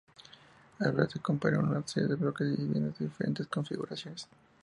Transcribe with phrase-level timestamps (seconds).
[0.79, 4.27] El barrio se compone de una serie de bloques de viviendas de diferentes configuraciones.